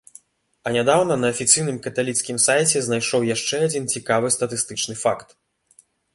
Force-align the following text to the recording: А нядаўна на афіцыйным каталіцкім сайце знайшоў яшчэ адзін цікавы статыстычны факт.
А 0.69 0.71
нядаўна 0.75 1.17
на 1.19 1.27
афіцыйным 1.33 1.77
каталіцкім 1.87 2.39
сайце 2.47 2.77
знайшоў 2.89 3.27
яшчэ 3.35 3.55
адзін 3.67 3.87
цікавы 3.93 4.27
статыстычны 4.39 4.99
факт. 5.05 5.39